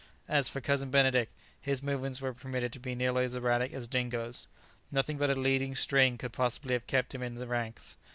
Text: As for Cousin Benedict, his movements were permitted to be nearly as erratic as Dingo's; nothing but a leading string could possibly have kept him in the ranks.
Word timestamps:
As 0.27 0.49
for 0.49 0.61
Cousin 0.61 0.89
Benedict, 0.89 1.31
his 1.61 1.83
movements 1.83 2.21
were 2.21 2.33
permitted 2.33 2.73
to 2.73 2.79
be 2.79 2.95
nearly 2.95 3.23
as 3.25 3.35
erratic 3.35 3.71
as 3.71 3.85
Dingo's; 3.87 4.47
nothing 4.91 5.19
but 5.19 5.29
a 5.29 5.35
leading 5.35 5.75
string 5.75 6.17
could 6.17 6.33
possibly 6.33 6.73
have 6.73 6.87
kept 6.87 7.13
him 7.13 7.21
in 7.21 7.35
the 7.35 7.45
ranks. 7.45 7.97